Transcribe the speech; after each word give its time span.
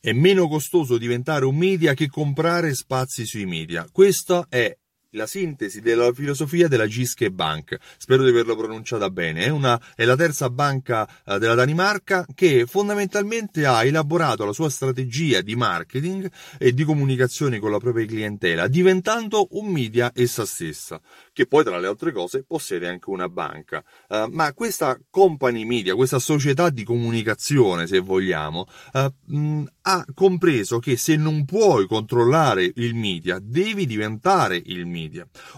È 0.00 0.12
meno 0.12 0.46
costoso 0.46 0.96
diventare 0.96 1.44
un 1.44 1.56
media 1.56 1.92
che 1.92 2.06
comprare 2.06 2.72
spazi 2.72 3.26
sui 3.26 3.46
media. 3.46 3.84
Questa 3.90 4.46
è 4.48 4.72
la 5.12 5.26
sintesi 5.26 5.80
della 5.80 6.12
filosofia 6.12 6.68
della 6.68 6.86
Giske 6.86 7.30
Bank. 7.30 7.78
Spero 7.96 8.22
di 8.22 8.28
averla 8.28 8.54
pronunciata 8.54 9.08
bene. 9.08 9.44
È, 9.44 9.48
una, 9.48 9.80
è 9.94 10.04
la 10.04 10.16
terza 10.16 10.50
banca 10.50 11.08
eh, 11.24 11.38
della 11.38 11.54
Danimarca 11.54 12.26
che 12.34 12.66
fondamentalmente 12.66 13.64
ha 13.64 13.84
elaborato 13.84 14.44
la 14.44 14.52
sua 14.52 14.68
strategia 14.68 15.40
di 15.40 15.56
marketing 15.56 16.30
e 16.58 16.74
di 16.74 16.84
comunicazione 16.84 17.58
con 17.58 17.70
la 17.70 17.78
propria 17.78 18.04
clientela, 18.04 18.66
diventando 18.66 19.48
un 19.52 19.68
media 19.68 20.12
essa 20.14 20.44
stessa, 20.44 21.00
che 21.32 21.46
poi 21.46 21.64
tra 21.64 21.78
le 21.78 21.86
altre 21.86 22.12
cose 22.12 22.44
possiede 22.46 22.88
anche 22.88 23.08
una 23.08 23.28
banca. 23.28 23.82
Uh, 24.08 24.26
ma 24.30 24.52
questa 24.52 24.98
company 25.08 25.64
media, 25.64 25.94
questa 25.94 26.18
società 26.18 26.68
di 26.68 26.84
comunicazione, 26.84 27.86
se 27.86 28.00
vogliamo, 28.00 28.66
uh, 28.92 29.36
mh, 29.36 29.64
ha 29.82 30.04
compreso 30.12 30.78
che 30.78 30.96
se 30.96 31.16
non 31.16 31.44
puoi 31.44 31.86
controllare 31.86 32.70
il 32.74 32.94
media, 32.94 33.38
devi 33.40 33.86
diventare 33.86 34.60
il 34.66 34.84
media. 34.84 34.96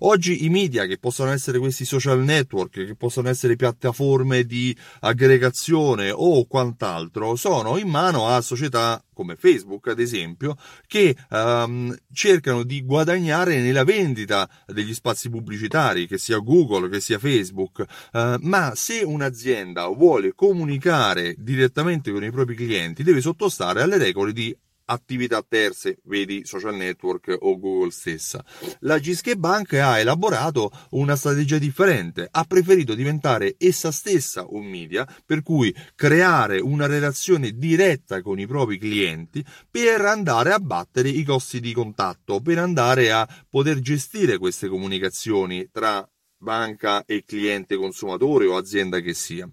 Oggi 0.00 0.44
i 0.44 0.48
media, 0.48 0.86
che 0.86 0.98
possono 0.98 1.30
essere 1.30 1.58
questi 1.58 1.84
social 1.84 2.22
network, 2.22 2.84
che 2.84 2.94
possono 2.96 3.28
essere 3.28 3.56
piattaforme 3.56 4.44
di 4.44 4.76
aggregazione 5.00 6.10
o 6.10 6.46
quant'altro, 6.46 7.36
sono 7.36 7.76
in 7.78 7.88
mano 7.88 8.28
a 8.28 8.40
società 8.40 9.02
come 9.18 9.34
Facebook 9.34 9.88
ad 9.88 9.98
esempio, 9.98 10.56
che 10.86 11.16
um, 11.30 11.92
cercano 12.12 12.62
di 12.62 12.84
guadagnare 12.84 13.60
nella 13.60 13.82
vendita 13.82 14.48
degli 14.64 14.94
spazi 14.94 15.28
pubblicitari, 15.28 16.06
che 16.06 16.18
sia 16.18 16.38
Google, 16.38 16.88
che 16.88 17.00
sia 17.00 17.18
Facebook, 17.18 17.84
uh, 18.12 18.36
ma 18.40 18.72
se 18.76 19.02
un'azienda 19.02 19.88
vuole 19.88 20.34
comunicare 20.36 21.34
direttamente 21.36 22.12
con 22.12 22.22
i 22.22 22.30
propri 22.30 22.54
clienti, 22.54 23.02
deve 23.02 23.20
sottostare 23.20 23.82
alle 23.82 23.98
regole 23.98 24.32
di 24.32 24.56
attività 24.90 25.44
terze, 25.46 25.98
vedi 26.04 26.44
social 26.44 26.74
network 26.74 27.36
o 27.38 27.58
Google 27.58 27.90
stessa. 27.90 28.44
La 28.80 28.98
Giske 28.98 29.36
Bank 29.36 29.74
ha 29.74 29.98
elaborato 29.98 30.70
una 30.90 31.16
strategia 31.16 31.58
differente, 31.58 32.26
ha 32.30 32.44
preferito 32.44 32.94
diventare 32.94 33.54
essa 33.58 33.90
stessa 33.90 34.46
un 34.48 34.64
media, 34.64 35.06
per 35.24 35.42
cui 35.42 35.74
creare 35.94 36.60
una 36.60 36.86
relazione 36.86 37.52
diretta 37.52 38.22
con 38.22 38.38
i 38.38 38.46
propri 38.46 38.78
clienti 38.78 39.44
per 39.70 40.00
andare 40.00 40.52
a 40.52 40.58
battere 40.58 41.08
i 41.08 41.22
costi 41.22 41.60
di 41.60 41.72
contatto, 41.72 42.40
per 42.40 42.58
andare 42.58 43.12
a 43.12 43.28
poter 43.48 43.80
gestire 43.80 44.38
queste 44.38 44.68
comunicazioni 44.68 45.68
tra 45.70 46.08
banca 46.38 47.04
e 47.04 47.24
cliente 47.24 47.76
consumatore 47.76 48.46
o 48.46 48.56
azienda 48.56 49.00
che 49.00 49.14
sia. 49.14 49.48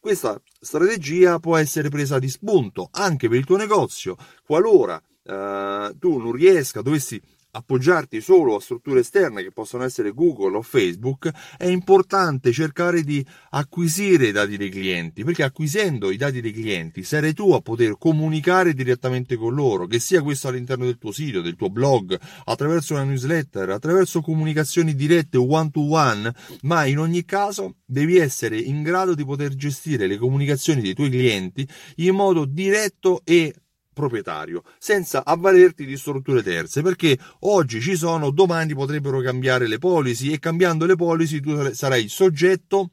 Questa 0.00 0.40
strategia 0.60 1.38
può 1.38 1.56
essere 1.56 1.88
presa 1.88 2.18
di 2.18 2.28
spunto 2.28 2.88
anche 2.92 3.28
per 3.28 3.38
il 3.38 3.44
tuo 3.44 3.56
negozio 3.56 4.16
qualora 4.44 5.02
eh, 5.22 5.94
tu 5.98 6.16
non 6.16 6.32
riesca, 6.32 6.80
dovessi 6.80 7.20
appoggiarti 7.58 8.20
solo 8.20 8.56
a 8.56 8.60
strutture 8.60 9.00
esterne 9.00 9.42
che 9.42 9.50
possono 9.50 9.84
essere 9.84 10.12
Google 10.12 10.56
o 10.56 10.62
Facebook, 10.62 11.30
è 11.56 11.66
importante 11.66 12.52
cercare 12.52 13.02
di 13.02 13.24
acquisire 13.50 14.28
i 14.28 14.32
dati 14.32 14.56
dei 14.56 14.70
clienti, 14.70 15.24
perché 15.24 15.42
acquisendo 15.42 16.10
i 16.10 16.16
dati 16.16 16.40
dei 16.40 16.52
clienti 16.52 17.02
sarai 17.02 17.34
tu 17.34 17.52
a 17.52 17.60
poter 17.60 17.96
comunicare 17.98 18.74
direttamente 18.74 19.36
con 19.36 19.54
loro, 19.54 19.86
che 19.86 19.98
sia 19.98 20.22
questo 20.22 20.48
all'interno 20.48 20.84
del 20.84 20.98
tuo 20.98 21.12
sito, 21.12 21.40
del 21.40 21.56
tuo 21.56 21.68
blog, 21.68 22.18
attraverso 22.44 22.94
una 22.94 23.04
newsletter, 23.04 23.70
attraverso 23.70 24.20
comunicazioni 24.20 24.94
dirette 24.94 25.36
one 25.36 25.70
to 25.70 25.92
one, 25.92 26.32
ma 26.62 26.84
in 26.86 26.98
ogni 26.98 27.24
caso 27.24 27.76
devi 27.84 28.16
essere 28.18 28.58
in 28.58 28.82
grado 28.82 29.14
di 29.14 29.24
poter 29.24 29.54
gestire 29.54 30.06
le 30.06 30.16
comunicazioni 30.16 30.80
dei 30.80 30.94
tuoi 30.94 31.10
clienti 31.10 31.66
in 31.96 32.14
modo 32.14 32.44
diretto 32.44 33.22
e 33.24 33.52
proprietario, 33.98 34.62
senza 34.78 35.24
avvalerti 35.24 35.84
di 35.84 35.96
strutture 35.96 36.40
terze, 36.42 36.82
perché 36.82 37.18
oggi 37.40 37.80
ci 37.80 37.96
sono, 37.96 38.30
domani 38.30 38.74
potrebbero 38.74 39.20
cambiare 39.20 39.66
le 39.66 39.78
policy 39.78 40.30
e 40.30 40.38
cambiando 40.38 40.86
le 40.86 40.94
policy 40.94 41.40
tu 41.40 41.72
sarai 41.72 42.08
soggetto 42.08 42.90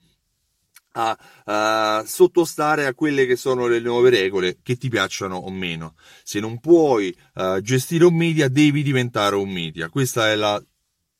a, 0.93 1.17
a 1.45 2.03
sottostare 2.07 2.87
a 2.87 2.95
quelle 2.95 3.27
che 3.27 3.35
sono 3.35 3.67
le 3.67 3.79
nuove 3.79 4.09
regole, 4.09 4.57
che 4.63 4.77
ti 4.77 4.89
piacciono 4.89 5.35
o 5.35 5.51
meno. 5.51 5.93
Se 6.23 6.39
non 6.39 6.59
puoi 6.59 7.15
uh, 7.35 7.59
gestire 7.59 8.05
un 8.05 8.15
media, 8.15 8.47
devi 8.47 8.81
diventare 8.81 9.35
un 9.35 9.49
media. 9.49 9.89
Questa 9.89 10.31
è 10.31 10.35
la 10.35 10.61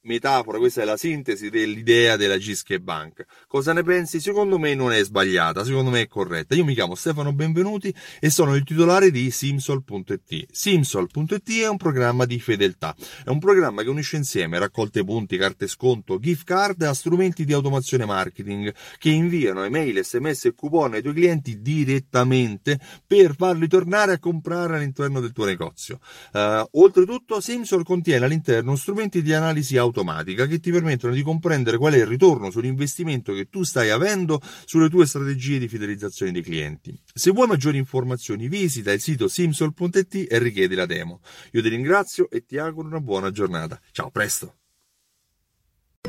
metafora, 0.06 0.58
questa 0.58 0.82
è 0.82 0.86
la 0.86 0.98
sintesi 0.98 1.50
dell'idea 1.50 2.16
della 2.16 2.38
Giske 2.38 2.80
Bank. 2.80 3.26
Cosa 3.48 3.74
ne 3.74 3.84
pensi? 3.84 4.20
Secondo 4.20 4.58
me 4.58 4.74
non 4.74 4.92
è 4.92 5.04
sbagliata, 5.04 5.64
secondo 5.64 5.90
me 5.90 6.02
è 6.02 6.08
corretta. 6.08 6.56
Io 6.56 6.64
mi 6.64 6.74
chiamo 6.74 6.96
Stefano 6.96 7.34
Benvenuti 7.34 7.94
e 8.20 8.30
sono 8.30 8.56
il 8.56 8.64
titolare 8.64 9.12
di 9.12 9.30
Simsol.it. 9.32 10.46
Simsol.it 10.52 11.62
è 11.62 11.68
un 11.68 11.78
programma 11.78 12.26
di 12.26 12.40
fedeltà, 12.40 12.96
è 13.24 13.30
un 13.30 13.40
programma 13.40 13.82
che 13.82 13.90
unisce 13.90 14.16
insieme 14.16 14.60
raccolte 14.60 15.04
punti, 15.04 15.38
carte 15.38 15.68
sconto, 15.68 16.20
gift 16.20 16.46
card 16.46 16.82
a 16.84 16.94
strumenti 16.94 17.44
di 17.44 17.54
automazione 17.54 18.06
marketing 18.06 18.74
che 18.98 19.10
inviano 19.10 19.64
email, 19.64 20.04
sms 20.04 20.46
e 20.46 20.54
coupon 20.54 20.94
ai 20.94 21.02
tuoi 21.02 21.14
clienti 21.14 21.62
direttamente 21.62 22.80
per 23.06 23.36
farli 23.36 23.68
tornare 23.68 24.14
a 24.14 24.20
comprare 24.20 24.78
all'interno 24.78 25.20
del 25.20 25.32
tuo 25.32 25.46
negozio. 25.46 26.00
Uh, 26.32 26.64
oltretutto 26.74 27.42
Simsol 27.42 27.84
contiene 27.84 28.26
all'interno 28.26 28.76
strumenti 28.76 29.22
di 29.22 29.34
analisi 29.34 29.78
automatica 29.78 29.95
automatica 29.96 30.46
che 30.46 30.60
ti 30.60 30.72
permettono 30.72 31.14
di 31.14 31.22
comprendere 31.22 31.78
qual 31.78 31.94
è 31.94 31.98
il 31.98 32.06
ritorno 32.06 32.52
sull'investimento 32.52 33.34
che 33.34 33.50
tu 33.50 33.64
stai 33.64 33.90
avendo 33.90 34.42
sulle 34.66 34.90
tue 34.90 35.06
strategie 35.06 35.58
di 35.58 35.70
fidelizzazione 35.70 36.34
dei 36.34 36.44
clienti. 36.44 36.98
Se 37.14 37.32
vuoi 37.32 37.48
maggiori 37.48 37.78
informazioni 37.78 38.50
visita 38.50 38.92
il 38.92 39.00
sito 39.00 39.28
simsol.it 39.30 40.28
e 40.30 40.40
richiedi 40.40 40.76
la 40.76 40.86
demo. 40.86 41.22
Io 41.52 41.62
ti 41.62 41.70
ringrazio 41.70 42.30
e 42.30 42.44
ti 42.46 42.58
auguro 42.58 42.88
una 42.88 43.00
buona 43.00 43.32
giornata. 43.32 43.80
Ciao, 43.92 44.12
presto! 44.12 44.65